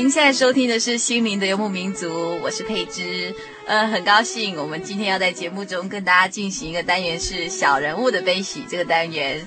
[0.00, 2.06] 您现在收听的是《心灵的游牧民族》，
[2.40, 3.34] 我是佩芝，
[3.66, 9.46] 呃，很高兴我们今天要在节目中跟大家进行一个单元，是小人物的悲喜这个单元。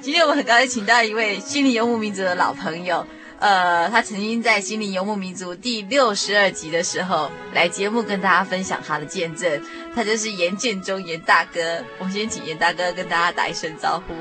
[0.00, 3.04] 今天我们很高兴请到一位《心灵游牧民族》的老朋友，
[3.40, 9.60] 呃，他曾经在《心灵游牧民族》第六十二集的时候来节目跟大家分享他的见证，
[9.96, 11.84] 他就是严建中严大哥。
[11.98, 14.14] 我们先请严大哥跟大家打一声招呼。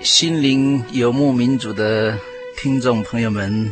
[0.00, 2.18] 心灵游牧民族的
[2.56, 3.70] 听众朋友们。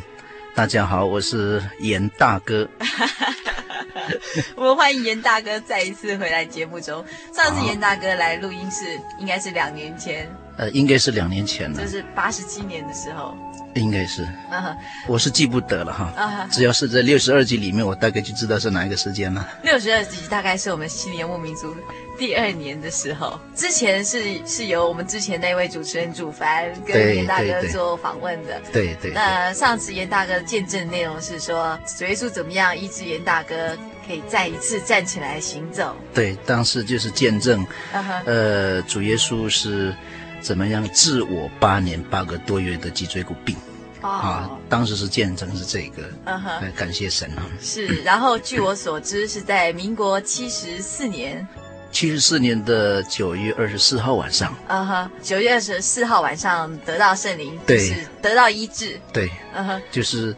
[0.55, 2.69] 大家好，我是严大哥。
[4.55, 7.03] 我们欢迎严大哥再一次回来节目中。
[7.35, 10.31] 上次严大哥来录音室，应该是两年前。
[10.59, 11.83] 呃，应该是两年前了。
[11.83, 13.35] 就是八十七年的时候。
[13.75, 14.23] 应该是。
[14.51, 14.77] 啊哈。
[15.09, 16.13] 我是记不得了哈。
[16.15, 16.49] 啊哈。
[16.51, 19.49] 只要是在六十二集里面，我大概就知道是哪一个时间了。
[19.63, 21.75] 六十二集大概是我们心灵游牧民族
[22.23, 28.61] 第二年的时候，之前是是由我们之前那位主持人主凡跟严大哥做访问的。
[28.73, 29.13] 对对，对，对。
[29.13, 35.97] 那上次严大哥的见证内容是说，主耶稣怎么样医治严大哥可以再一次站起来行走。
[36.15, 37.67] 对，当时就是见证。
[37.93, 38.23] Uh-huh.
[38.25, 39.93] 呃，主耶稣是
[40.41, 43.57] 怎么样治我八年八个多月的脊椎骨病。
[44.01, 44.13] Oh.
[44.13, 46.05] 啊，当时是见证是这个。
[46.27, 47.43] 嗯哼，感谢神啊。
[47.61, 51.45] 是，然后据我所知，是在民国七十四年。
[51.93, 60.35] 七十四年的九月二十四号晚上，嗯哼，九月二十四号晚上得到圣灵，对，得到医治，对，嗯哼，就是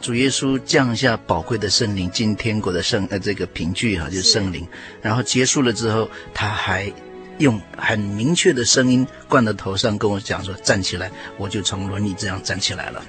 [0.00, 4.22] 主耶稣降下宝贵的圣灵进天国的圣呃这个凭据哈，就是。
[4.22, 4.66] 圣灵，
[5.00, 6.92] 然后结束了之后，他还
[7.38, 13.04] 用很明确的声音灌到头上跟我讲说站起来，我就从轮椅这样站起来了。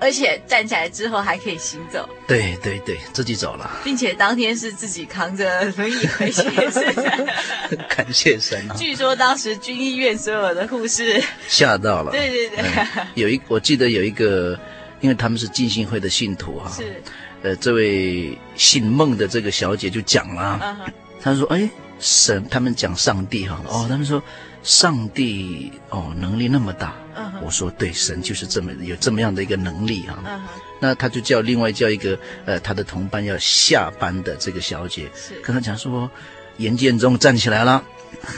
[0.00, 8.74] 而且站起来之后还可以行走，对对对，自己走了，并且当天是自己扛着轮椅回去，是 感谢神啊！
[8.76, 12.58] 据说当时军医院所有的护士吓到了，对对对，
[12.96, 14.58] 嗯、有一我记得有一个，
[15.00, 17.02] 因为他们是浸信会的信徒哈，是，
[17.42, 24.22] 呃，这位姓孟的这个小姐就讲了，嗯、她说：“哎，神，他们讲上帝哈，哦，他们说。”
[24.64, 27.40] 上帝哦，能力那么大，uh.
[27.42, 30.18] 我说对，神就是这么有这么样的一个能力啊。
[30.24, 30.60] Uh -huh.
[30.80, 35.10] 那他就叫另外叫一个呃他的同伴要下班的这个小姐，
[35.42, 36.08] 跟他讲说，
[36.58, 37.84] 严建中站起来了，啊、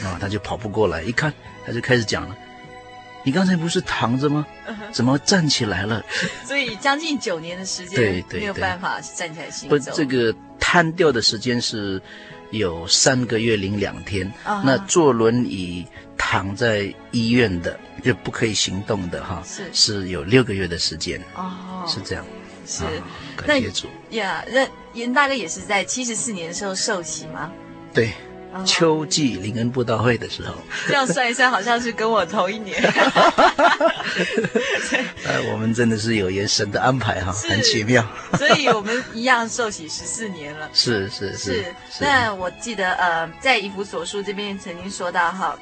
[0.05, 1.33] 哦，他就跑不过来，一看
[1.67, 2.35] 他就开始讲了，
[3.25, 4.73] 你刚才不是躺着吗？Uh.
[4.91, 6.03] 怎么站起来了？
[6.47, 9.77] 所以将近九年的时间，对对，没有办法站起来行走。
[9.77, 12.01] 不，这个瘫掉的时间是
[12.51, 14.63] 有三个月零两天，uh -huh.
[14.65, 15.87] 那坐轮椅。
[16.23, 22.25] 躺在医院的就不可以行动的哈，是是有六个月的时间哦，是这样，
[22.67, 22.89] 是、哦、
[23.39, 24.45] 感谢主呀。
[24.53, 27.51] 那严大哥也是在七十四年的时候受洗吗？
[27.95, 28.13] 对，哦、
[28.65, 30.55] 秋季灵恩布道会的时候，
[30.89, 32.83] 这样算一算，好像是跟我同一年。
[35.25, 38.05] 呃，我们真的是有缘神的安排哈，很奇妙。
[38.37, 40.69] 所以我们一样受洗十四年了。
[40.75, 42.01] 是是是，是。
[42.01, 45.59] 那我记得呃，在以弗所书这边曾经说到哈。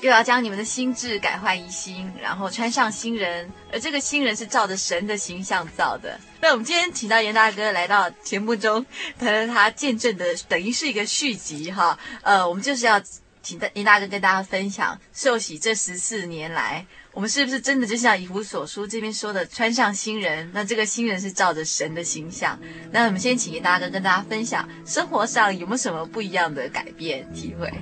[0.00, 6.20] 又要将你们的心智改换一新，然后穿上新人，而这个新人是照着神的形象造的。
[6.40, 8.84] 那我们今天请到严大哥来到节目中，
[9.18, 11.98] 他他见证的等于是一个续集哈。
[12.22, 13.00] 呃，我们就是要
[13.42, 20.50] 请严大哥跟大家分享受洗这十四年来，我们是不是真的就像以弗所书这边说的，穿上新人？
[20.52, 22.58] 那这个新人是照着神的形象。
[22.92, 27.72] 那我们先请严大哥跟大家分享生活上有没有什么不一样的改变体会。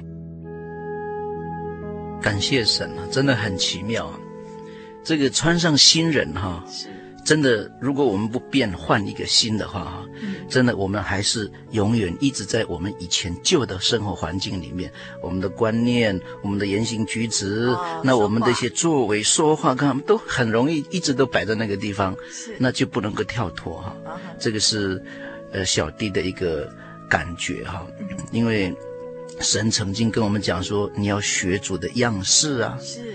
[2.23, 4.19] 感谢神啊，真的很奇妙啊！
[5.03, 6.87] 这个穿上新人哈，是
[7.25, 7.69] 真的。
[7.81, 10.07] 如果我们不变换一个新的话哈，
[10.49, 23.97] 真的我们还是永远一直在我们以前旧的生活环境里面，我们的观念、我们的言行举止，哦、那我们的一些作为、说话，看都很容易一直都摆在那个地方，是那就不能够跳脱哈。
[24.05, 25.03] 哦、这个是
[25.51, 26.73] 呃小弟的一个
[27.09, 27.85] 感觉哈，
[28.31, 28.73] 因为。
[29.41, 33.15] 神曾经跟我们讲说：“你要学主的样式啊。”是，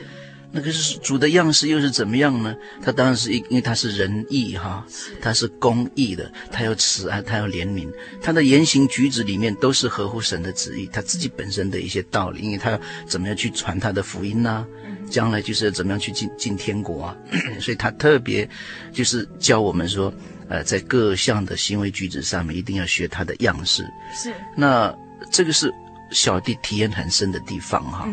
[0.50, 2.56] 那个是主的样式又是怎么样呢？
[2.82, 4.86] 他当然是因因为他是仁义哈，
[5.22, 7.92] 他是公义的，他要慈爱，他要怜悯，
[8.22, 14.68] 他的言行举止里面都是合乎神的旨意，他自己本身的一些道理，因为他要怎么样去传他的福音呐、啊？
[15.10, 17.18] 将来就是怎么样去进进天国啊？
[17.60, 18.50] 所以他特别
[18.94, 20.14] 就是教我们说，
[20.48, 23.86] 呃，在各项的行为举止上面一定要学他的样式。
[24.16, 24.96] 是，那
[25.30, 25.74] 这个是。
[26.12, 28.08] 小弟体验很深的地方哈，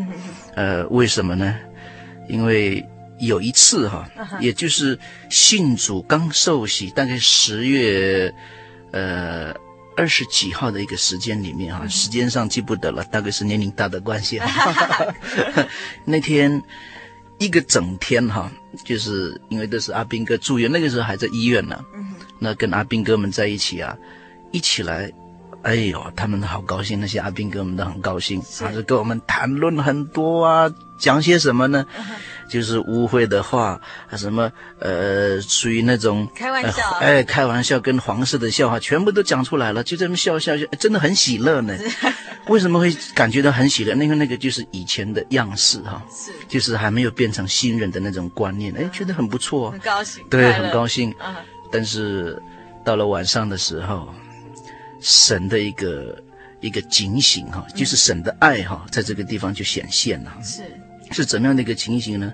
[0.54, 1.56] 呃，为什么呢？
[2.28, 2.84] 因为
[3.18, 4.08] 有一次哈，
[4.40, 4.98] 也就是
[5.30, 8.34] 信主刚受洗，大概十月
[8.90, 9.54] 呃
[9.96, 15.14] 二十几号的一个时间里面哈，时间上记不得了，大概是年龄大的关系哈。
[16.04, 16.62] 那天
[17.38, 18.50] 一个整天哈，
[18.84, 21.78] 就是因为都是阿兵哥住院，那个时候还在医院呢，
[22.38, 23.96] 那跟阿兵哥们在一起啊，
[24.50, 25.12] 一起来。
[25.64, 31.84] 哎呦，他们好高兴，那些阿兵哥们都很高兴，他是跟我们谈论很多啊，讲些什么呢？
[32.50, 33.80] 就是污秽的话，
[34.12, 41.74] 什么呃，属于那种开玩笑，哎，开玩笑跟黄色的笑话，全部都讲出来了，就这么笑笑笑，真的很喜乐呢。
[42.48, 43.94] 为什么会感觉到很喜乐？
[43.94, 51.14] 那个那个就是以前的样式哈，是，就是还没有变成新人的那种观念，哎，觉得很不错，很高兴，对，很高兴。
[51.72, 52.40] 但是
[52.84, 54.12] 到了晚上的时候。
[55.06, 56.16] 神的一个
[56.60, 60.34] 一个警醒哈，就是神的爱哈，在这个地方就显现了。
[60.42, 60.62] 是
[61.10, 62.32] 是怎么样的一个情形呢？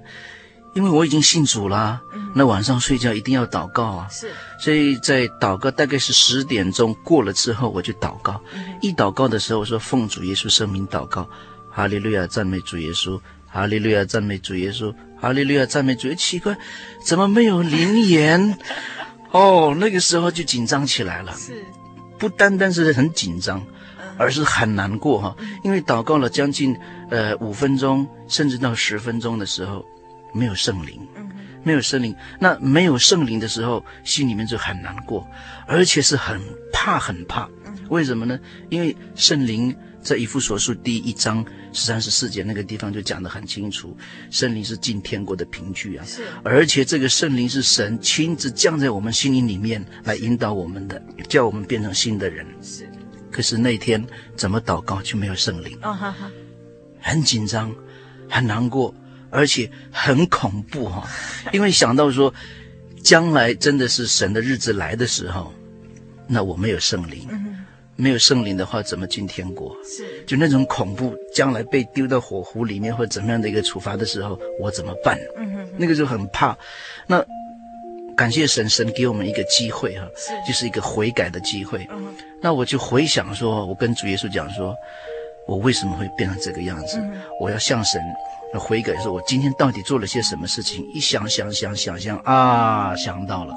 [0.73, 2.01] 因为我已经信主了，
[2.33, 4.07] 那晚上睡觉一定要祷告啊。
[4.09, 8.41] 是，所以在祷告大概是十点钟过了之后，我就祷告。
[8.81, 11.29] 一祷告的时候，我说奉主耶稣圣名祷告，
[11.73, 16.17] 哈利路亚赞美主耶稣，哈利路亚赞美主耶稣，哈利路亚赞美主耶稣。
[16.17, 16.57] 奇怪，
[17.05, 18.57] 怎么没有灵言？
[19.33, 21.35] 哦，那个时候就紧张起来了。
[21.37, 21.65] 是。
[22.21, 23.67] 不单单是很紧张，
[24.19, 26.77] 而是很难过哈，因为祷告了将近
[27.11, 29.85] 呃五分钟，甚至到十分钟的时候，
[30.35, 31.01] 没有圣灵，
[31.65, 35.27] 没有圣灵，那没有圣灵的时候，心里面就很难过，
[35.67, 36.39] 而且是很
[36.73, 37.49] 怕很怕。
[37.89, 38.39] 为什么呢？
[38.69, 43.97] 因为圣灵在以弗所述第一章十三十四节那个地方就讲得很清楚，
[44.31, 52.47] 圣灵是进天国的凭据啊，是，而且这个圣灵是神亲自降在我们心灵里面来引导我们的，叫我们变成新的人。
[52.63, 52.89] 是，
[53.31, 54.05] 可是那天
[54.37, 55.79] 怎么祷告就没有圣灵？
[55.83, 56.31] 哦哈哈，
[57.01, 57.75] 很紧张，
[58.29, 58.95] 很难过，
[59.31, 61.09] 而且很恐怖哈，
[61.53, 62.33] 因为想到说，
[63.03, 65.53] 将来真的是神的日子来的时候，
[66.27, 67.29] 那我没有圣灵。
[68.01, 69.77] 没有圣灵的话，怎么进天国？
[69.85, 75.19] 是，就那种恐怖，将来被丢到火湖里面或怎么样的一个处罚的时候，我怎么办？
[75.37, 76.57] 嗯哼，那个就很怕。
[77.07, 77.25] 那
[78.17, 81.87] 感谢神，神给我们一个机会哈，是，就是一个悔改的机会。
[81.91, 84.75] 嗯，那我就回想说，我跟主耶稣讲说，
[85.47, 86.99] 我为什么会变成这个样子？
[86.99, 88.01] 嗯，我要向神
[88.59, 90.85] 悔改，说我今天到底做了些什么事情？
[90.95, 93.55] 一想想想想想啊，想到了。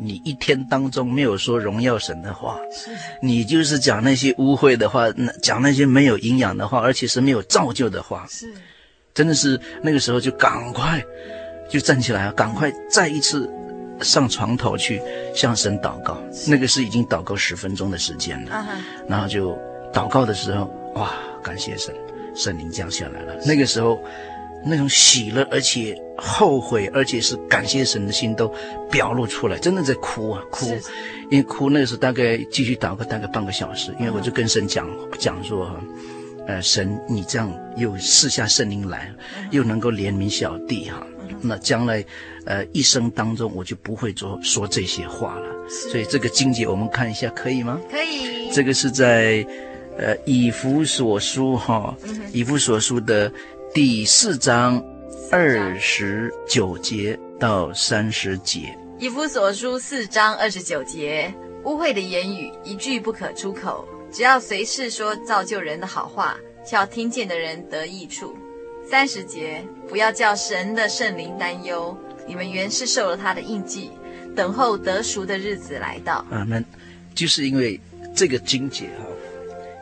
[0.00, 8.52] 你一天当中没有说荣耀神的话，是你就是讲那些污秽的话，那讲那些没有营养的话，而且是没有造就的话，是，
[9.14, 11.02] 真的是那个时候就赶快
[11.68, 13.48] 就站起来，赶快再一次
[14.00, 15.00] 上床头去
[15.34, 16.20] 向神祷告。
[16.48, 18.66] 那个是已经祷告十分钟的时间了，
[19.08, 19.58] 然后就
[19.92, 21.94] 祷告的时候，哇，感谢神，
[22.34, 23.36] 圣灵降下来了。
[23.44, 24.02] 那个时候。
[24.64, 28.52] 那种喜乐，而且后悔，而且是感谢神的心都
[28.90, 30.80] 表露出来，真的在哭啊哭，是。
[31.30, 34.86] 因为哭那个时候大概继续祷告大概半个小时，因为我就跟神讲
[35.18, 35.80] 讲说哈，
[36.46, 39.10] 呃神你这样又赐下圣灵来，
[39.50, 41.06] 又能够怜悯小弟哈，
[41.40, 42.04] 那将来
[42.44, 45.46] 呃一生当中我就不会说说这些话了，
[45.90, 47.80] 所以这个经节我们看一下可以吗？
[47.90, 49.42] 可以，这个是在
[49.96, 51.96] 呃以弗所书哈，
[52.32, 53.32] 以弗所书的。
[53.74, 54.84] 第四章
[55.30, 58.76] 二十九节到三十节。
[58.98, 61.32] 以弗所书四章二十九节：
[61.64, 66.36] 污秽的言语一句不可出口，只要随时说造就人的好话，
[66.66, 68.36] 叫听见的人得益处。
[68.86, 73.90] 三十节：不要叫神的圣灵担忧，你们原是受了他的印记，
[74.36, 76.26] 等候得赎的日子来到。
[76.30, 76.62] 阿门。
[77.14, 77.80] 就是因为
[78.14, 79.06] 这个经节哈。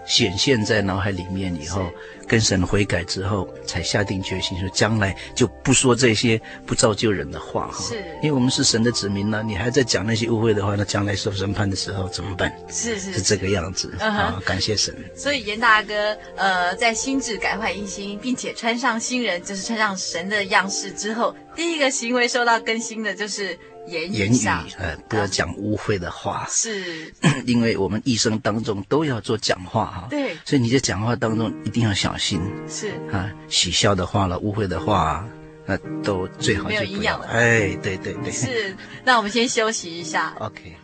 [0.06, 1.84] 显现在脑海里面以后，
[2.30, 7.84] 跟神悔改之后，才下定决心说，将来就不说这些不造就人的话哈。
[7.88, 12.56] 是，因为我们是神的子民呢，你还在讲那些误会的话，那将来受审判的时候怎么办？
[12.68, 14.40] 是是是这个样子啊！
[14.46, 14.94] 感谢神。
[15.16, 23.58] 所以严大哥，呃，在心智改换一新，并且穿上新人，就是穿上神的样式之后，第一个行为受到更新的就是。
[23.86, 27.12] 言语，言语呃，不要讲污秽的话，是，
[27.46, 32.90] 因为我们一生当中都要做讲话哈，对，所以你在讲话当中一定要小心，是。
[33.12, 35.26] 啊，喜笑的话了，污秽的话，
[35.66, 40.76] 那都最好就不要，没有营养了，哎，对对对，是，那我们先休息一下，OK。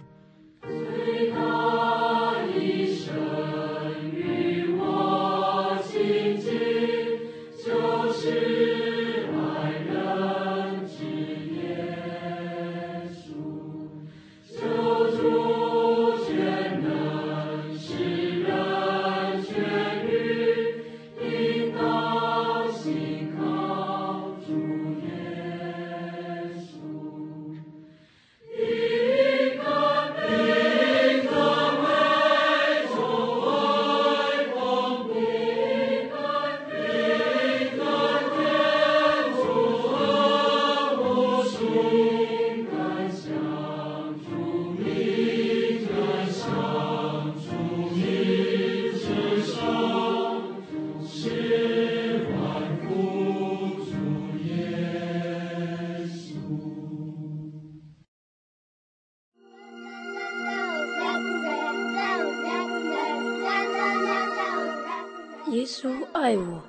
[66.26, 66.60] 爱我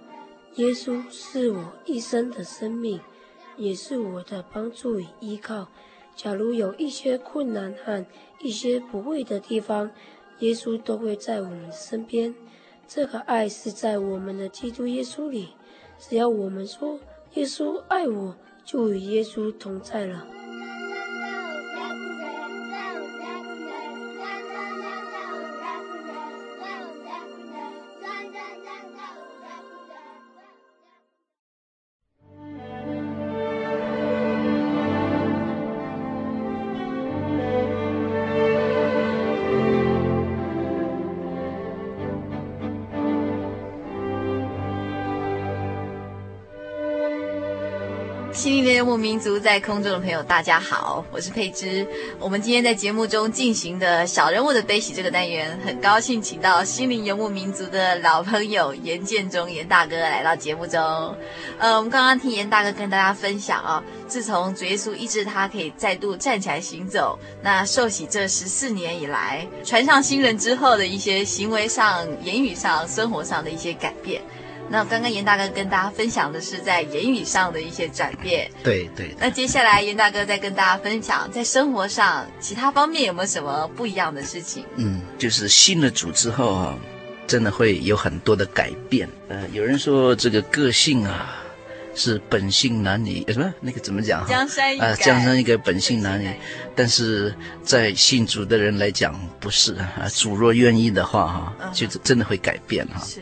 [0.57, 3.01] 耶稣是我一生的生命，
[3.57, 5.69] 也是我的帮助与依靠。
[6.15, 8.05] 假如有一些困难和
[8.39, 9.89] 一些不会的地方，
[10.41, 12.35] 耶稣都会在我们身边。
[12.87, 15.55] 这个爱是在我们的基督耶稣里。
[15.97, 16.99] 只要我们说
[17.33, 20.36] 耶稣爱我，就与耶稣同在了。
[48.97, 51.85] 民族在空中的朋友，大家好，我是佩芝。
[52.19, 60.81] 我们今天在节目中进行的小人物的悲喜这个单元，很高兴请到心灵游牧民族的老朋友严建中严大哥来到节目中。
[61.59, 74.21] 呃，我们刚刚听严大哥跟大家分享啊、自从主耶稣医治他可以再度站起来行走，那受洗这十四年以来，传上新人之后的一些行为上、言语上、生活上的一些改变。
[74.69, 79.15] 那刚刚严大哥跟大家分享的是在言语上的一些转变，对对。
[79.19, 84.65] 那接下来严大哥再跟大家分享在生活上其他方面有没有什么不一样的事情？
[84.75, 86.77] 嗯，就是信了主之后啊，
[87.25, 89.07] 真的会有很多的改变。
[89.29, 91.33] 呃，有人说这个个性啊
[91.95, 94.27] 是本性难移，什么那个怎么讲？
[94.27, 96.27] 江山易改，啊，江山易改，本性难移。
[96.75, 97.33] 但是
[97.63, 103.01] 在信主的人来讲不是啊，主若愿意的话哈，嗯，就真的会改变哈。
[103.05, 103.21] 是。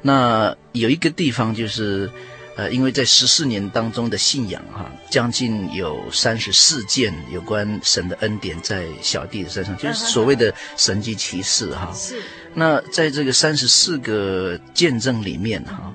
[0.00, 2.08] 那有一个地方就是，
[2.56, 11.92] 呃，因为在十四年当中的信仰哈，将近有三十四件有关神的恩典在小弟的身上，就是所谓的神迹奇事哈。
[11.94, 12.22] 是。
[12.54, 15.92] 那在这个三十四个见证里面哈，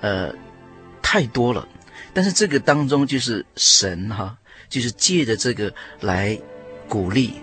[0.00, 0.32] 呃，
[1.00, 1.66] 太多了。
[2.12, 4.36] 但是这个当中就是神哈，
[4.68, 6.36] 就是借着这个来
[6.88, 7.34] 鼓励，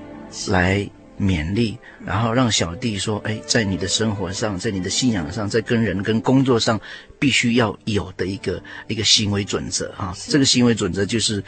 [0.48, 0.90] 来。
[1.24, 6.80] 勉励，然后让小弟说：“哎，在你的生活上，在你的信仰上，在跟人跟工作上，
[7.18, 10.14] 必须要有的一个一个行为准则啊。
[10.28, 11.42] 这个行为准则就是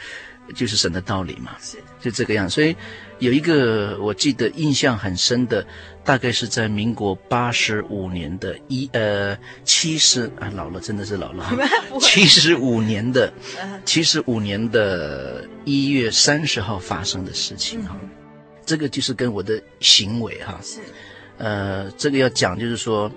[0.54, 2.48] 就是神的道理嘛，是就这个样。
[2.48, 2.74] 所以
[3.18, 5.66] 有一个我记得印象很深的，
[6.04, 11.44] 大概是在民国八十五年的一呃七十啊老了，真的是老了，
[12.00, 13.32] 七十五年的
[13.84, 17.96] 七十五年的一月三十号发生的事情啊。
[18.02, 18.08] 嗯”
[18.66, 20.80] 这个就是跟我的行为哈，是，
[21.38, 23.10] 呃，这个要讲就是说，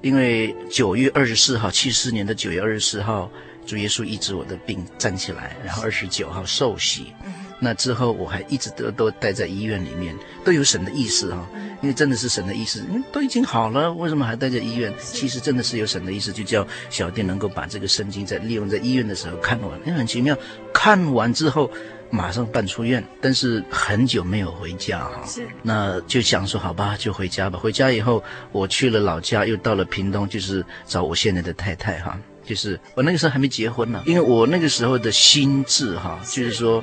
[0.00, 3.30] 因为九月二十四号，七四年的九月二十四号，
[3.66, 7.12] 主耶稣医治我的病，站起来，然后二十九号受洗。
[7.58, 11.48] 那之后我还一直都都待在医院里面，都有神的意思哈，
[11.80, 14.92] 因为真的是神的意思，因为都已经好了，为什么还待在医院？
[14.98, 20.36] 其实真的是有神的意思，就叫小店能够把这个圣经在利用在医院的时候看完，因为很奇妙，
[20.70, 21.70] 看完之后
[22.10, 27.58] 马上办出院，但是很久没有回家哈，是，那就想说好吧，就回家吧。
[27.58, 28.22] 回家以后，
[28.52, 36.82] 我去了老家，又到了屏东，就是找我现在的太太哈，就是我那个时候还没结婚呢，因为我那个时候的心智哈，就是说。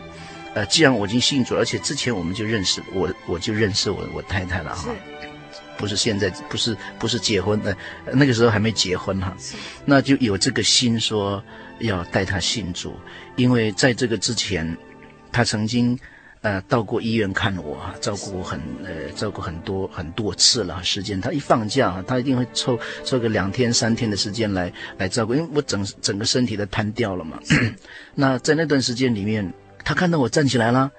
[0.56, 4.88] 呃，既然我已经信主，而且之前我们就认识我，我就认识我我太太了哈，
[5.80, 7.76] 不是现在，不是不是结婚的，
[8.12, 9.36] 那个时候还没结婚哈，
[9.84, 11.44] 那就有这个心说
[11.80, 12.96] 要带她信主，
[13.36, 14.78] 因为在这个之前，
[15.34, 16.00] 她曾经
[16.42, 27.38] 呃到过医院看我，照顾我很呃照顾很多很多次了时间，他一放假，他一定会抽抽个两天三天的时间来来照顾，因为我整整个身体都瘫掉了嘛，
[28.16, 29.54] 那在那段时间里面。
[29.86, 30.90] 他看到我站起来了，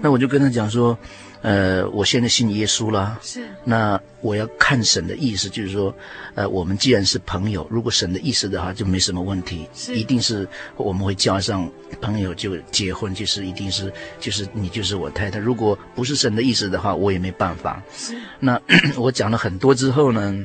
[0.00, 0.98] 那我就跟他讲说，
[1.42, 3.18] 呃，我现在信耶稣了。
[3.20, 3.44] 是。
[3.64, 5.94] 那我要看神的意思，就是说，
[6.34, 9.68] 呃，我们既然是朋友，如果神的意思的话，就没什么问题。
[9.74, 9.96] 是。
[9.96, 10.46] 一定是
[10.76, 11.68] 我们会加上
[12.00, 15.38] 朋友就结婚，就是一定是就是你就是我太太。
[15.38, 17.82] 如果不是神的意思的话，我也没办法。
[17.96, 18.16] 是。
[18.38, 18.60] 那
[18.96, 20.44] 我讲了很多之后呢，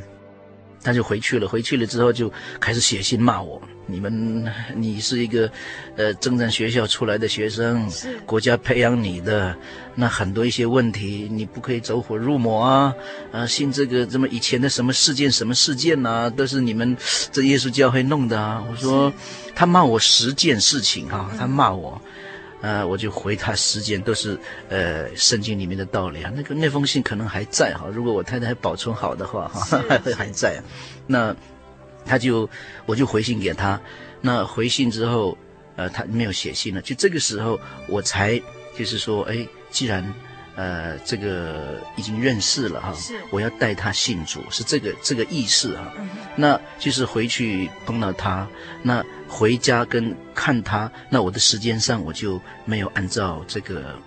[0.83, 1.47] 他就回去了。
[1.47, 3.61] 回去了之后就开始写信骂我。
[3.89, 5.49] 你们，你是一个，
[5.95, 7.89] 呃，征战学校出来的学生，
[8.25, 9.55] 国家培养你的，
[9.95, 12.93] 那很多一些问题，你不可以走火入魔啊！
[13.31, 16.97] 啊，信这个这么以前的什么事件什么事件呐、啊，都是你们
[17.31, 18.61] 这耶稣教会弄的啊！
[18.69, 19.11] 我说，
[19.55, 22.01] 他骂我十件事情哈、啊，他骂我，
[22.61, 26.31] 呃，我就回他十件都是呃圣经里面的道理啊。
[26.35, 30.59] 那个那封信可能还在哈，如果我太太还保存好的话哈，还会还在啊。
[31.07, 31.33] 那。
[32.07, 32.49] 他就，
[32.85, 33.79] 我就回信给他，
[34.21, 35.37] 那回信之后，
[35.75, 36.81] 呃，他没有写信了。
[36.81, 38.41] 就这个时候，我才
[38.75, 40.13] 就是说，哎，既然，
[40.55, 45.93] 呃，这个已经认识了哈，是，我要带他信主，是这个这个意思哈。
[45.99, 48.47] 嗯、那就是回去碰到他，
[48.81, 53.99] 那回家跟看他，那我的时间上我就没有按照这个，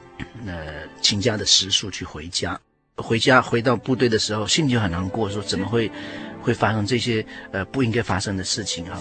[0.47, 2.59] 呃，请假的时数去回家。
[2.97, 5.91] 回家回到部队的时候，心里就很难过，说怎么会。
[6.41, 8.99] 会发生这些呃不应该发生的事情哈，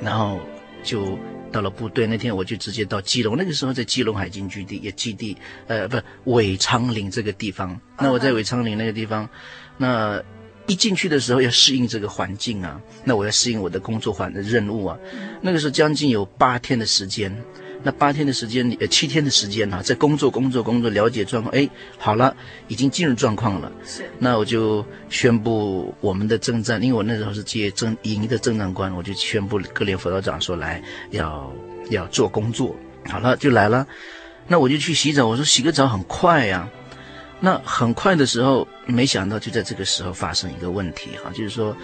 [0.00, 0.40] 然后
[0.82, 1.18] 就
[1.50, 9.28] 到了部队那天，我就直接到基隆，那个时候在基隆海军基地也基地，呃不韦昌岭这个地方，那我在韦昌岭那个地方，
[9.76, 10.22] 那
[10.66, 14.98] 一进去的时候要适应这个环境啊，那我要适应我的工作环的任务啊，
[15.40, 17.36] 那个时候将近有八天的时间。
[17.84, 21.54] 那八天的时间，呃，七天的时间啊，在工作、工作、工作，了解状况。
[21.54, 21.68] 哎，
[21.98, 22.36] 好了，
[22.68, 23.72] 已经进入状况了。
[23.84, 24.08] 是。
[24.18, 31.52] 那我就宣布我们的征战，因为我那时候是接征营的征战官，我就宣布各连辅导长说来要
[31.90, 32.76] 要做工作。
[33.08, 33.86] 好了，就来了。
[34.46, 36.68] 那我就去洗澡，我说洗个澡很快呀。
[37.40, 41.76] 那很快的时候，没想到就在这个时候发生一个问题哈，就是说。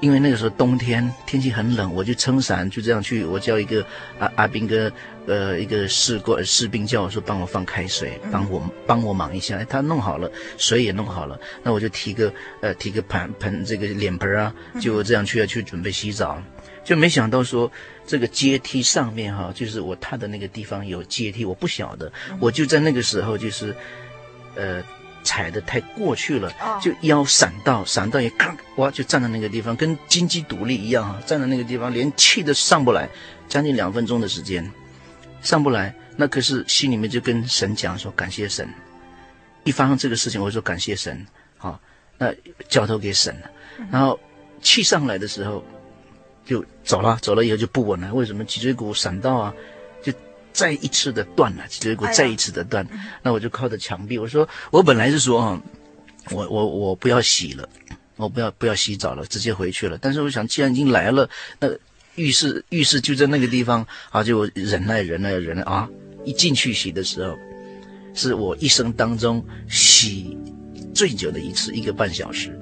[0.00, 3.22] 因为那个时候冬天天气很冷，我就撑伞就这样去。
[3.24, 3.84] 我叫一个
[4.18, 4.90] 阿阿兵哥，
[5.26, 9.58] 呃，一个士官士兵叫我说帮我放开水，帮我帮我忙一下。
[9.58, 11.38] 哎，他弄好了，水也弄好了。
[11.62, 12.32] 那我就提个
[12.62, 16.42] 呃提个盆盆这个脸盆啊，就这样去要去准备洗澡，
[16.82, 17.70] 就没想到说
[18.06, 22.10] 这个阶梯上面哈，就是我踏的那个地方有阶梯，我不晓得，
[22.40, 23.76] 我就在那个时候就是，
[24.56, 24.82] 呃。
[25.22, 26.52] 踩的太过去了，
[26.82, 31.22] 就腰闪到，闪到也咔哇，就站在那个地方，跟金鸡独立一样啊！
[31.26, 33.08] 站在那个地方，连气都上不来，
[33.48, 34.70] 将近两分钟的时间，
[35.42, 35.94] 上不来。
[36.16, 38.68] 那可是心里面就跟神讲说感谢神。
[39.64, 41.26] 一发生这个事情，我说感谢神，
[41.58, 41.78] 好，
[42.18, 42.34] 那
[42.68, 43.50] 交头给神了。
[43.90, 44.18] 然后
[44.62, 45.62] 气上来的时候，
[46.44, 48.12] 就走了，走了以后就不稳了。
[48.12, 49.54] 为什么脊椎骨闪到啊？
[50.52, 54.18] 再一次的断了，结果再一次的断，哎，那我就靠着墙壁。
[54.18, 55.62] 我说我本来是说啊，
[56.30, 57.68] 我我我不要洗了，
[58.16, 59.96] 我不要不要洗澡了，直接回去了。
[60.00, 61.28] 但是我想，既然已经来了，
[61.60, 61.68] 那
[62.16, 65.88] 浴室浴室就在那个地方啊，就忍耐忍耐忍耐啊！
[66.24, 67.38] 一进去洗的时候，
[68.12, 70.36] 是我一生当中洗
[70.92, 72.58] 最久的一次，一个半小时，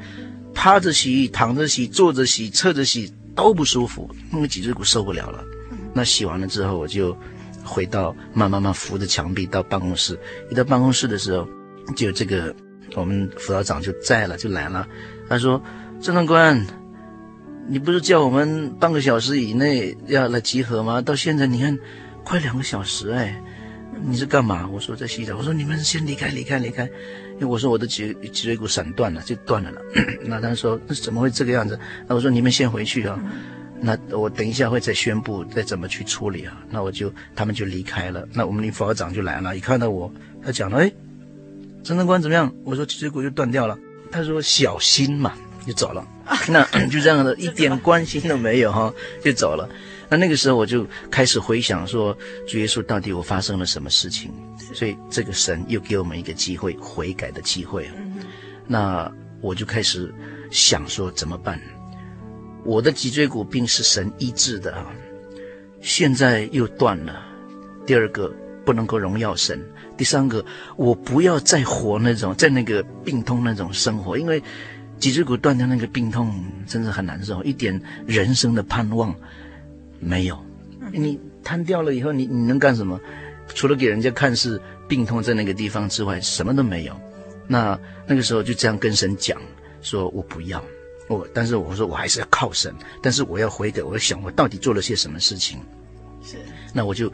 [0.55, 5.43] 趴着洗、躺着洗、坐着洗、侧着洗都不舒服，因为脊椎骨受不了了。
[5.95, 7.17] 那洗完了之后，我就。
[7.69, 10.19] 回到慢慢慢扶着墙壁到办公室，
[10.51, 11.47] 一到办公室的时候，
[11.95, 12.55] 就这个
[12.95, 14.89] 我们辅导长就在了，就来了。
[15.29, 15.63] 他说
[16.01, 16.67] ：“郑长官，
[17.69, 21.03] 你不是叫我们半个小时以内要来集合吗？
[21.03, 21.79] 到现在你看，
[22.25, 23.41] 快两个小时哎，
[24.03, 24.67] 你是干嘛？
[24.73, 25.37] 我说在洗澡。
[25.37, 26.85] 我说你们先离开，离开，离开。
[27.35, 29.81] 因为我说我的脊脊椎骨闪断了，就断了了。
[30.25, 31.79] 那他说那怎么会这个样子？
[32.07, 33.21] 那我说你们先回去啊。
[33.81, 36.63] 那我等一下会再宣布再怎么去处理啊。
[36.71, 38.27] 那我就他们就离开了。
[38.33, 40.13] 那我们林副校长就来了，一看到我，
[40.45, 40.93] 他讲了，哎，
[41.85, 42.53] 陈长官怎么样？
[42.65, 43.79] 我说脊椎骨又断掉了。
[44.11, 45.35] 他说小心嘛，
[45.67, 46.07] 就走了。
[46.49, 49.69] 那 就这样的，一点关心都没有哈，就走了。
[50.11, 54.33] 那那个时候我就开始回想说，主耶稣到底我发生了什么事情？
[54.75, 57.91] 所以这个神又给我们一个机会悔改的机会。
[58.67, 59.11] 那
[59.41, 60.13] 我就开始
[60.51, 61.61] 想说怎么办？
[62.69, 64.93] 我的脊椎骨病是神医治的啊，
[65.81, 67.25] 现在又断了。
[67.87, 68.31] 第二个
[68.63, 69.59] 不能够荣耀神。
[69.97, 70.45] 第三个，
[70.77, 74.43] 我不要再活那种在那个病痛那种生活，因为
[74.99, 76.31] 脊椎骨断掉那个病痛
[76.67, 79.17] 真的很难受，一点人生的盼望。
[79.99, 80.39] 没有，
[80.93, 83.01] 你瘫掉了以后，你你能干什么？
[83.55, 86.95] 除了给人家看是病痛在那个地方之外，什么都没有。
[87.47, 89.41] 那那个时候就这样跟神讲，
[89.81, 90.63] 说我不要，
[91.09, 95.59] 我但是我说我还是要靠神，但是我要悔改，我要想我到底做了些什么事情。
[96.23, 96.37] 是，
[96.73, 97.13] 那我就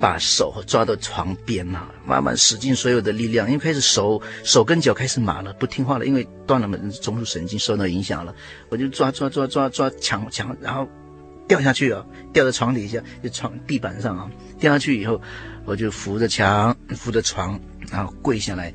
[0.00, 8.34] 把手抓到床边嘛，慢慢使尽所有的力量，因为开始手手跟脚开始麻了，不听话了，因为断了嘛，中枢神经受到影响了，
[8.68, 10.88] 我就抓抓抓抓抓墙墙，然后。
[11.46, 12.02] 掉下去啊！
[12.32, 14.30] 掉到床底下，就床地板上啊！
[14.58, 15.20] 掉下去以后，
[15.66, 18.72] 我就扶着墙，扶着床，然后跪下来，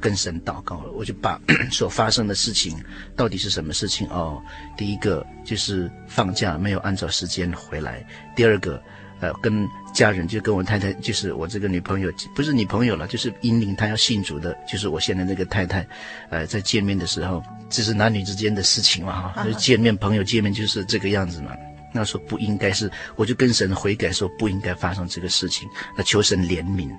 [0.00, 0.92] 跟神祷告了。
[0.92, 2.76] 我就把 所发生的事情
[3.14, 4.42] 到底是什么事情哦？
[4.76, 8.04] 第一个就是放假没有按照时间回来；
[8.34, 8.82] 第二个，
[9.20, 15.86] 呃，跟家人就跟我太太，就是我这个女朋友，不是女朋友了，就是引领她要信主的，就是我现在那个太太，
[16.30, 21.52] 呃，在见面的时候，这是男女之间的事情嘛哈，就见面朋友见面就是这个样子嘛。
[21.92, 26.90] 那时候不应该是，我就跟神悔改说不应该发生这个事情，那求神怜悯，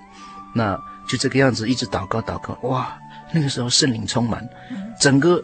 [0.57, 0.75] 那
[1.07, 2.97] 就这个样子一直祷告祷告，哇，
[3.31, 4.43] 那个时候圣灵充满，
[4.99, 5.43] 整个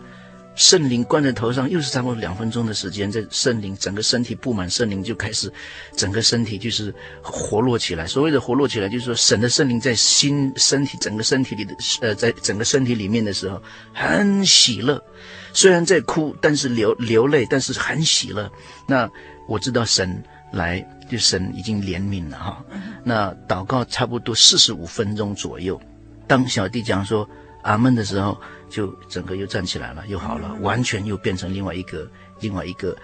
[0.55, 5.53] 圣灵灌在头上，又是差不多两分钟的时间，这圣灵整个身体布满圣灵就开始，
[5.95, 8.07] 整个身体就是活络起来。
[8.07, 13.61] 所谓的活络起来，就是说神的圣灵在心身体整个身体里的，呃，在整个身体里面的时候
[13.93, 14.99] 很喜乐，
[15.53, 18.51] 虽然在哭，但是流流泪，但是很喜乐。
[18.87, 19.09] 那。
[19.45, 20.23] 我知道神
[20.53, 22.65] 来，就神已经怜悯了哈。
[23.03, 25.79] 那祷告差不多四十五分钟左右，
[26.27, 27.27] 当小弟讲说
[27.63, 28.39] 阿门的时候，
[28.69, 32.95] 就整个又站起来了，又好了，完全又变成另外一个另外一个，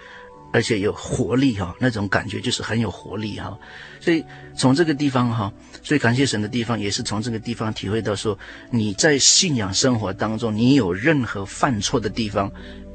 [0.52, 3.56] 而且有活力哈，那种感觉就是很有活力哈。
[4.00, 4.24] 所以
[4.56, 8.38] 从这个地方哈，所以感谢神的地方也是从这个地方体会到说，
[8.70, 12.50] 你在信仰生活当中，你有任何犯错的地方。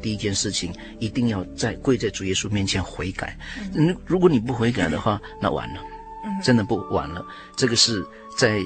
[0.05, 3.35] 第一件事情，一定要在跪在主耶稣面前悔改。
[3.73, 5.81] 嗯，如果你不悔改的话，那完了，
[6.43, 7.25] 真的不完了。
[7.55, 8.05] 这个是
[8.37, 8.61] 在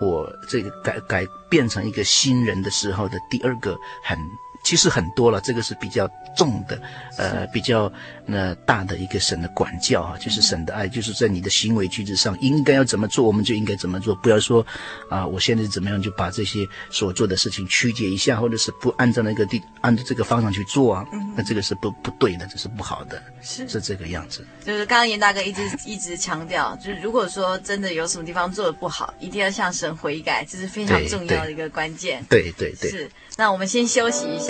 [0.00, 4.18] 我这个改改变成一个新人的时候的第二个很。
[4.62, 6.80] 其实很多了，这个是比较重的，
[7.16, 7.90] 呃，比较
[8.26, 14.64] 呃大的一个神的管教啊，就是神的爱，就是在你的行为举止上应该要怎么做，我们就应该怎么做，不要说
[15.08, 21.04] 啊，我现在怎么样就把这些所做的事情曲解一下，或者是不按照那个地按照这个方向去做啊，
[21.36, 24.46] 那这个是不不对的，这是不好的，是是这个样子。
[24.64, 32.24] 就是刚刚严大哥一直一直强调，就是如果说真的有什么地方做的不好，一定要向神悔改，这是非常重要的一个关键。
[32.28, 33.10] 对对对，对，是。
[33.36, 34.49] 那我们先休息一下，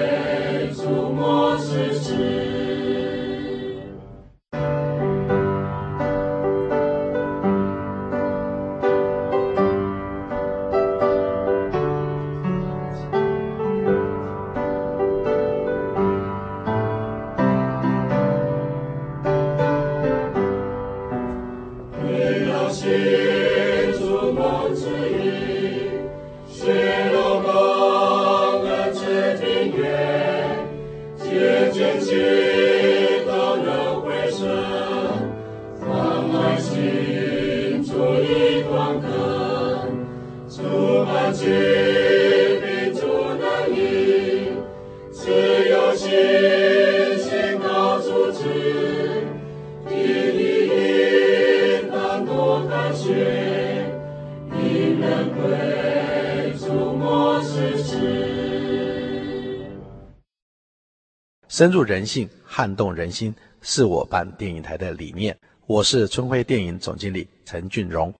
[61.61, 65.37] 深入人性，撼动人心，是我办电影台的理念。
[65.67, 68.11] 我是春晖电影总经理陈俊荣。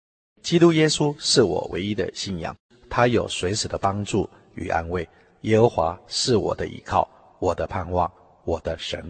[0.43, 2.56] 基督耶稣是我唯一的信仰，
[2.88, 5.10] 他有随时的帮助与安慰。
[5.41, 8.12] 耶和华是我的依靠，我的盼望，
[8.45, 9.04] 我的神。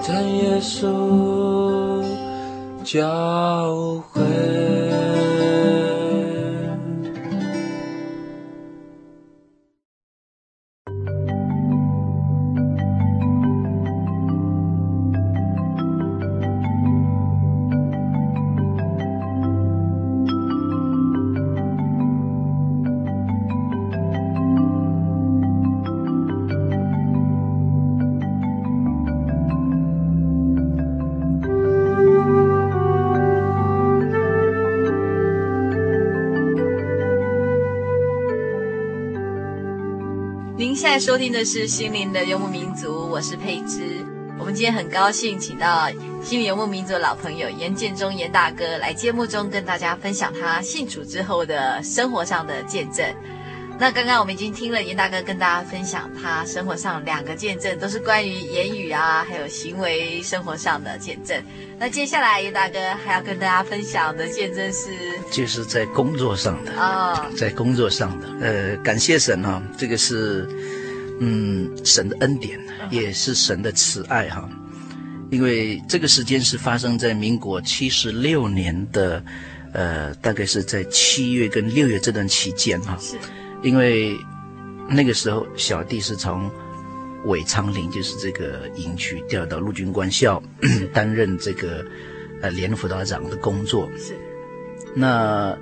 [0.00, 2.00] 在耶稣
[2.84, 5.15] 教会。
[40.98, 44.02] 收听的是心灵的游牧民族，我是佩芝。
[44.38, 45.90] 我们今天很高兴请到
[46.22, 53.04] 心灵游牧民族的老朋友严建中严大哥来节目中跟大家分享他信主之后的生活上的见证。
[53.78, 61.38] 那刚刚我们已经听了严大哥跟大家分享他生活上两个见证，都是关于言语啊，还有行为生活上的见证。
[61.78, 64.88] 那接下来严大哥还要跟大家分享的见证是，
[65.30, 68.26] 就是在工作上的哦，在工作上的。
[68.40, 70.48] 呃，感谢神啊，这个是
[71.20, 72.58] 嗯神的恩典，
[72.90, 74.48] 也是神的慈爱哈。
[75.30, 79.22] 因为这个时间是发生在民国七十六年的，
[79.72, 82.96] 呃，大概是在七月跟六月这段期间哈。
[83.00, 83.16] 是。
[83.62, 84.16] 因为
[84.88, 86.48] 那个时候，小弟是从
[87.24, 90.40] 韦昌林，就是这个营区调到陆军官校，
[90.94, 91.84] 担任这个
[92.40, 93.90] 呃连辅导长的工作。
[93.98, 94.14] 是。
[94.94, 95.58] 那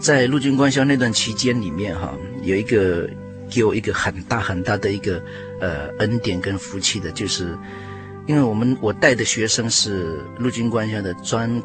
[0.00, 3.08] 在陆军官校那段期间里面，哈，有一个
[3.50, 5.22] 给我一个很大很大的一个
[5.60, 7.56] 呃恩典跟福气的，就是
[8.26, 11.62] 因为我们我带的学生是陆军官校的专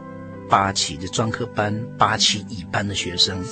[0.49, 3.43] 八期的专科班八期乙班的学生。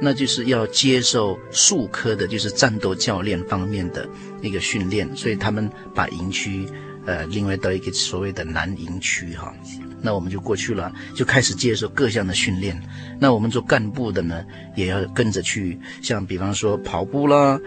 [0.00, 4.08] 那就是要接受术科的，就是战斗教练方面的
[4.40, 6.68] 一个训练，所以他们把营区，
[7.04, 9.52] 呃，另外到一个所谓的南营区哈，
[10.00, 12.80] 那我们就过去了，就开始接受各项的训练。
[13.18, 14.44] 那我们做干部的呢，
[14.76, 17.60] 也要跟着去，像比方说跑步啦，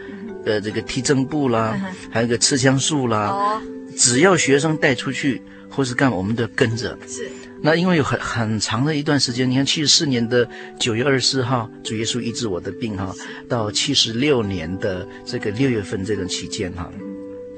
[0.46, 3.62] 呃，这个踢正步啦，还有个吃枪术啦，
[3.98, 6.98] 只要学生带出去或是干，我们都跟着。
[7.08, 7.30] 是。
[7.63, 13.13] 那因为有很很长的一段时间，你看七十四年的九月二十四号，主耶稣医治我的病哈，
[13.48, 16.91] 到七十六年的这个六月份这段期间哈，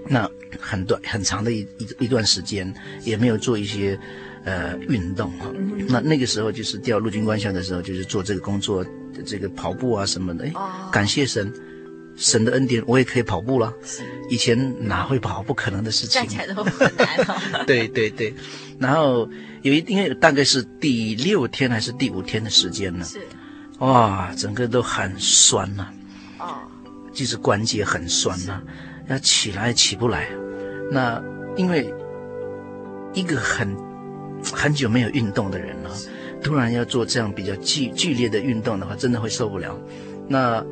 [0.10, 2.74] 那很短很长的一一一段时间
[3.06, 3.98] 也没有做一些
[4.44, 5.48] 呃运动哈，
[5.88, 8.86] 那那个时候就是调陆军官校的时候，就是做这个工作，
[9.26, 10.54] 这个跑步啊什么的，哎，
[10.92, 11.52] 感谢神。
[12.16, 13.74] 神的恩典，我也可以跑步了。
[14.30, 15.42] 以前哪会跑？
[15.42, 16.22] 不可能的事情。
[16.22, 17.66] 站起来都很难哦。
[17.66, 18.32] 对对对，
[18.78, 19.28] 然后
[19.64, 23.04] 有一因为大概是第六天还是第五天的时间呢？
[23.04, 23.20] 是。
[23.80, 25.88] 哇，整个都很酸呐、
[26.38, 26.46] 啊。
[26.46, 26.56] 哦。
[27.12, 28.64] 就是关节很酸呐、啊，
[29.10, 30.30] 要起来起不来。
[30.92, 31.20] 那
[31.56, 31.92] 因为
[33.16, 33.76] 一个很
[34.52, 35.90] 很久没有运动的人了，
[36.42, 39.80] 突然要做这样比较剧剧烈的运动的话，真的会受不了。
[40.28, 40.66] 那。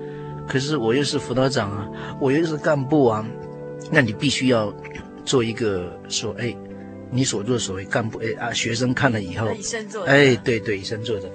[0.48, 1.88] 可是我又是辅导长啊，
[2.20, 3.26] 我又是干部啊，
[3.90, 4.74] 那你必须要
[5.24, 6.54] 做一个说，哎，
[7.10, 9.48] 你所作所为，干部哎啊，学生看了以后，
[10.08, 11.30] 哎，对对，以身作则，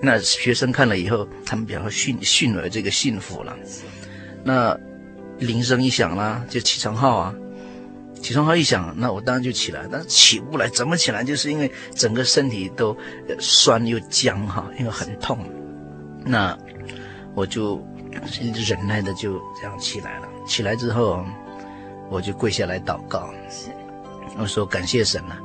[0.00, 3.56] 那学生看了以后，他们比较信信了这个幸福了。
[4.44, 4.78] 那
[5.38, 7.34] 铃声一响啦，就起床号啊，
[8.20, 11.24] 起床号一响，那我当然就起来，但是起不来，怎么起来？
[11.24, 12.96] 就是因为整个身体都
[13.38, 15.38] 酸又僵哈，因为很痛。
[16.24, 16.56] 那
[17.34, 17.84] 我就。
[18.66, 20.28] 忍耐的就这样起来了。
[20.44, 21.24] 起来之后，
[22.10, 23.32] 我就跪下来祷告。
[23.48, 23.70] 是，
[24.36, 25.38] 我说感谢神了。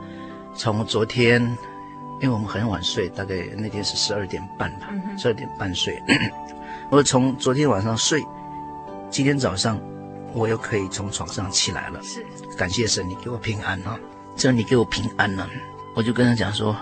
[0.56, 1.40] 从昨天，
[2.22, 6.02] 因为我们很晚睡，大概那天是十二点半吧，十二点半睡。
[6.90, 8.26] 我从昨天晚上睡，
[9.12, 9.80] 今天早上
[10.36, 12.00] 我又可以从床上起来了。
[12.04, 12.24] 是，
[12.56, 13.98] 感谢神，你给我平安啊！
[14.36, 15.50] 只要你给我平安了，
[15.96, 16.76] 我就跟他讲说，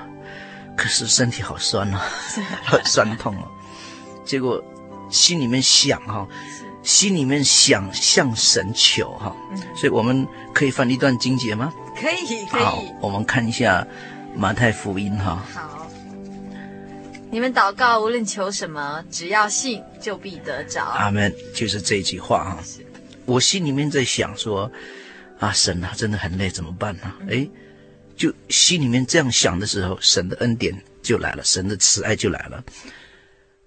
[0.76, 2.02] 可是身体好酸啊，
[2.66, 3.48] 好 酸痛啊。
[4.26, 4.62] 结果。
[5.10, 6.28] 心里面想哈，
[6.82, 9.36] 心里面想向神求哈，
[9.76, 11.72] 所以我们可以翻一段经节吗？
[11.96, 12.64] 可以，可以。
[12.64, 13.86] 好，我们看一下
[14.36, 15.46] 马太福音哈。
[15.54, 15.88] 好，
[17.30, 20.84] 你们祷告无论求什么，只要信，就必得着。
[20.84, 22.58] 阿门，就是这句话哈。
[23.26, 24.72] 我心里面在想说，
[25.40, 27.14] 啊，神啊，真的很累，怎么办呢？
[27.30, 27.48] 哎，
[28.16, 32.64] 就心里面这样想的时候，神的恩典就来了，神的慈爱就来了。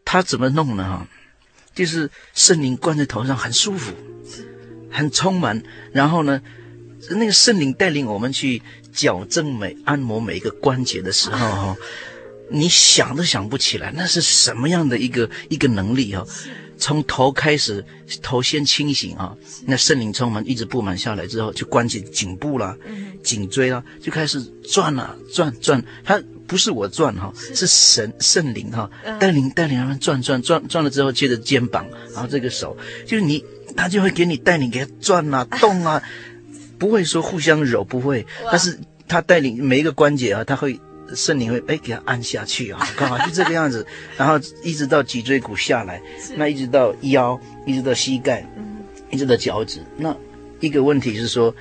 [0.05, 0.85] 他怎么弄呢？
[0.85, 1.07] 哈。
[1.75, 3.93] 就是圣灵灌在头上很舒服，
[4.91, 5.63] 很充满。
[5.93, 6.41] 然后呢，
[7.11, 8.63] 那个圣灵带领我们去
[8.95, 11.77] 矫正每按摩每一个关节的时候，哈，
[12.49, 16.25] 你想都想不起来，那是什么样的一个一个能力哈。
[16.79, 17.85] 从头开始，
[18.23, 19.35] 头先清醒啊，
[19.67, 22.77] 那圣灵充满，一直布满下来之后，就关起颈部啦、
[23.23, 25.83] 颈椎啦，就开始转啊转转。
[26.05, 27.67] 它不是我转哈，是。
[27.67, 33.45] 神圣灵哈带领带领他们转转转转了之后，接着肩膀，然后这个手，就是你，
[33.77, 36.03] 他就会给你带领给他转啊 动啊，
[36.79, 40.79] 不会说互相揉，不会，但是他带领每一个关节啊，他会。
[41.15, 46.01] 圣灵会哎给他按下去啊， 刚好就这个样子，然后一直到脊椎骨下来，
[46.37, 48.79] 那一直到腰，一直到膝盖，嗯，
[49.11, 49.81] 一直到脚趾。
[49.97, 50.17] 那
[50.61, 51.55] 一个问题是说，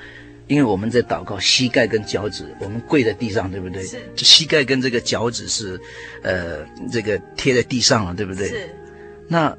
[0.48, 3.84] 因为我们在祷告，膝盖跟脚趾，我们跪在地上，对不对？
[3.84, 4.00] 是。
[4.18, 5.80] 膝盖跟这个脚趾是，
[6.24, 8.48] 呃，这个贴在地上了，对不对？
[8.48, 8.70] 是。
[9.28, 9.56] 那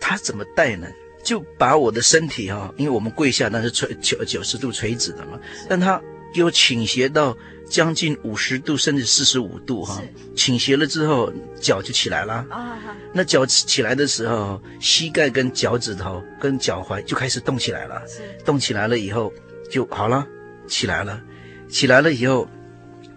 [0.00, 0.86] 他怎么带呢？
[1.24, 6.00] 就把我的身体哈，因为我们跪下那是垂九九十度垂直的嘛，但他
[6.34, 7.36] 给我倾斜到。
[7.68, 10.00] 将近五十度，甚至四十五度，哈，
[10.36, 12.46] 倾斜了之后，脚就起来了。
[12.48, 12.78] 啊，
[13.12, 18.02] 那脚起来的时候，膝盖跟脚趾头跟脚踝就开始动起来了。
[18.06, 19.32] 是，动起来了以后
[19.70, 20.26] 就好了，
[20.68, 21.20] 起来了，
[21.68, 22.48] 起来了以后，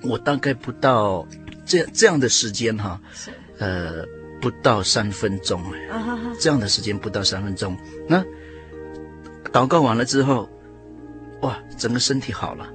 [0.01, 1.27] 我大概不到
[1.65, 4.03] 这这样的时间，哈，是，呃，
[4.41, 8.25] 不到三分钟，啊，这样的时间不到三分钟，那
[9.51, 10.49] 祷告完了之后，
[11.41, 12.67] 哇，整个身体好了。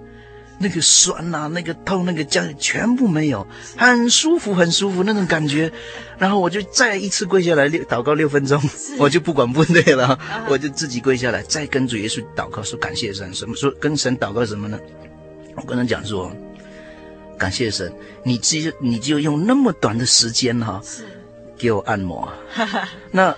[0.59, 5.71] 那个酸呐、啊，那个痛，那个僵，全部没有，很舒服，很舒服那种感觉。
[6.17, 8.61] 然后我就再一次跪下来六祷告六分钟，
[8.99, 13.35] 我就不管部队了，我就自己跪下来，再跟主耶稣祷告说感谢神。
[13.35, 14.79] 什么说跟神祷告什么呢？
[15.57, 16.31] 我跟他讲说，
[17.37, 20.81] 感谢神，你只你就用那么短的时间哈，
[21.59, 22.33] 给我按摩。
[23.11, 23.35] 那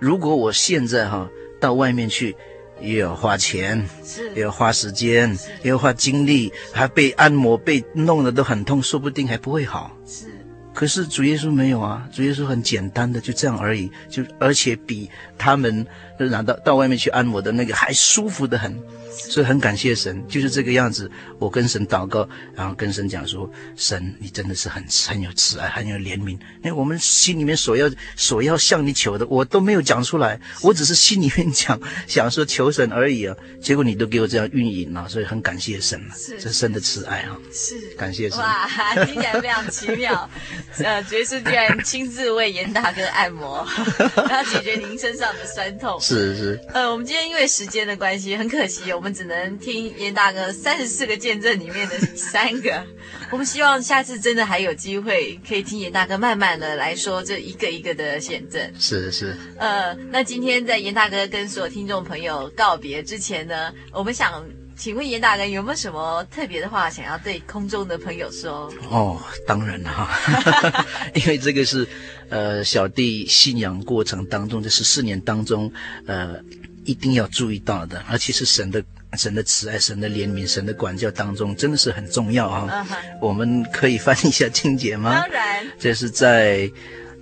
[0.00, 1.28] 如果我现在哈
[1.60, 2.36] 到外面去。
[2.80, 4.32] 也要花钱，是。
[4.34, 9.96] 也要花时间，也要花精力，还被按摩，被弄得都很痛，说不定还不会好。
[10.06, 10.26] 是，
[10.74, 15.86] 可是主耶稣没有啊，主耶稣很简单的就这样而已，就而且比他们
[16.26, 18.76] 拿到到外面去按摩的那个还舒服的很。
[19.10, 21.10] 所以很感谢神，就是这个样子。
[21.40, 26.38] 我跟神祷告，然后跟神讲说：“神，你真的是很很有慈爱，很有怜悯。
[26.62, 33.34] 那我们心里面所要所要向你求的，我都没有讲出来，我只是心里面讲，想说求神而已啊。
[33.60, 36.14] 结果你都给我这样运营了，所以很感谢神了。
[36.14, 38.38] 是，这是神的慈爱啊，是感谢神。
[38.38, 38.68] 哇，
[39.04, 40.30] 听起来非常奇妙。
[40.78, 43.66] 呃，爵士居然亲自为严大哥按摩，
[44.28, 45.98] 然后解决您身上的酸痛。
[46.14, 46.60] 是是。
[46.72, 49.08] 呃，我们今天因为时间的关系，很可惜我们。
[49.18, 52.86] 只能听严大哥三十四个见证里面的三个，
[53.32, 58.72] 我们希望下次真的还有机会可以听严大哥慢慢的来说这一个一个的见证。
[58.78, 59.36] 是是。
[59.56, 64.44] 呃，那今天在严大哥跟所有听众朋友告别之前呢，我们想
[64.78, 68.72] 请问严大人有没有什么特别的话想要对空中的朋友说？
[68.88, 71.86] 哦，当然了哈， 因为这个是
[72.28, 75.70] 呃小弟信仰过程当中这十四年当中
[76.06, 76.36] 呃
[76.84, 78.82] 一定要注意到的，而且是神的。
[79.16, 83.18] 神的慈爱、神的怜悯、神的管教当中，真的是很重要啊！Uh.
[83.22, 85.18] 我们可以翻一下经节吗？
[85.20, 86.70] 当然，这是在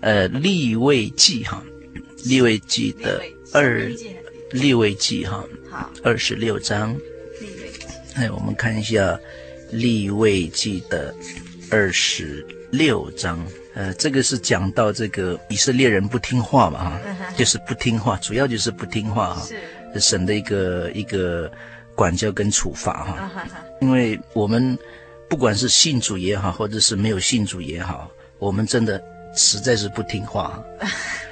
[0.00, 1.62] 呃利未记哈，
[2.24, 3.88] 利未记的二
[4.50, 6.96] 利未记哈，好，二十六章。
[8.16, 9.18] 哎，我们看一下
[9.70, 11.14] 利未记的
[11.70, 13.38] 二十六章。
[13.74, 17.36] 呃，这个是讲到这个以色列人不听话嘛哈，uh.
[17.36, 19.46] 就是不听话，主要就是不听话哈，
[19.92, 21.50] 是神的一个一个。
[21.96, 23.30] 管教跟处罚哈，
[23.80, 24.78] 因为我们
[25.30, 29.02] 不管是信主也好，或者是没有信主也好，我们真的
[29.34, 30.62] 实在是不听话。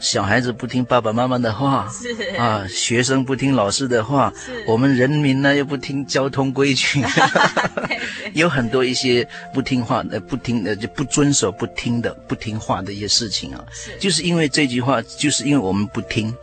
[0.00, 4.32] 小孩子不听爸爸妈妈的话，是啊，学生不听老师的话，
[4.66, 7.02] 我们人民呢又不听交通规矩，
[8.34, 16.34] 有很多一些不听话呃、不听呃就不遵守、不听的、不听话的一些事情啊，是就是因为这句话，就是因为我们不听。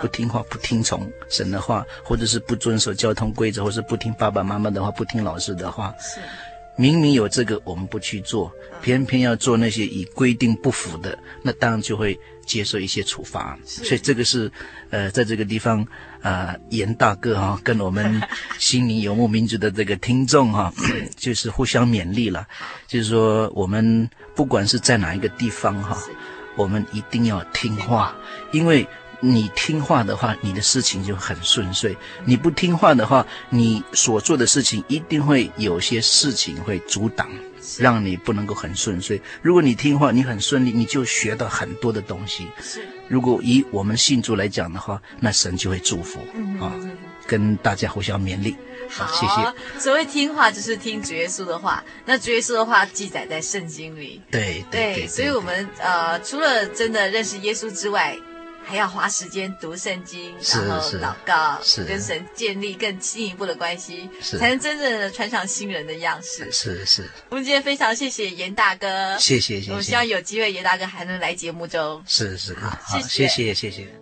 [0.00, 5.94] 不听话，不听从神的话，或者是不遵守交通规则，或是不听爸爸妈妈的话，不听老师的话。
[6.00, 6.20] 是，
[6.80, 8.50] 明明有这个，我们不去做，
[8.80, 13.58] 偏偏要做那些与规定不符的，那当然就会接受一些处罚。
[13.66, 14.50] 所以这个是，
[14.88, 15.82] 呃，在这个地方，
[16.22, 18.22] 啊、呃，严大哥哈、哦，跟我们
[18.58, 20.84] 心灵游牧民族的这个听众哈、哦，
[21.18, 22.48] 就是互相勉励了。
[22.88, 26.10] 就是说，我们不管是在哪一个地方哈，是
[26.56, 28.16] 我们一定要听话，
[28.52, 28.86] 因为。
[29.20, 31.94] 你听话的话，你的事情就很顺遂；
[32.24, 37.30] 你不听话的话，你所做的事情一定会有些事情会阻挡，
[37.78, 39.20] 让你不能够很顺遂。
[39.42, 42.48] 如果你听话，你很顺利，你就学到很多的东西。
[42.62, 46.20] 是，如果以我们信主来讲的话，那神就会祝福
[46.60, 46.72] 啊，
[47.26, 48.56] 跟大家互相勉励。
[48.88, 49.78] 好，谢谢。
[49.80, 51.84] 所谓听话，就是听主耶稣的话。
[52.04, 54.20] 那主耶稣的话记载在圣经里。
[54.30, 58.16] 对对，对，所以我们呃，除了真的认识耶稣之外，
[58.70, 66.50] 还要花时间读圣经，然后祷告，是跟神建立更进一步的关系，是才能真正的穿上新人的样式。
[66.52, 67.10] 是是，是。
[67.30, 69.72] 我们今天非常谢谢严大哥，谢谢谢谢。
[69.72, 72.00] 我希望有机会严大哥还能来节目中。
[72.06, 73.99] 是是，好，好谢谢谢谢。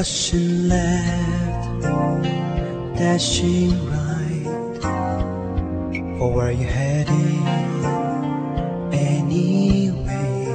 [0.00, 1.82] Rushing left,
[2.96, 4.80] dashing right.
[6.16, 7.46] For where you heading
[8.94, 10.46] anyway?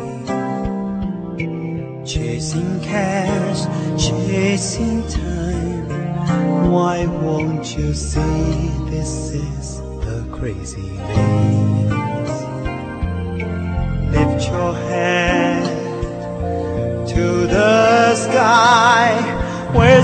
[2.04, 3.68] Chasing cash,
[4.04, 6.72] chasing time.
[6.72, 11.75] Why won't you see this is the crazy way?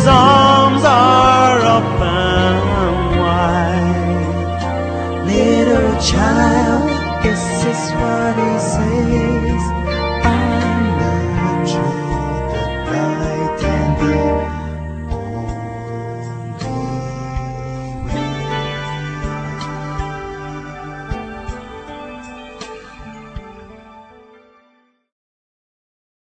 [0.02, 0.31] eyes on.